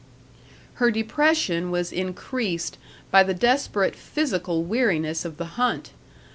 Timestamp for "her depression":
0.81-1.69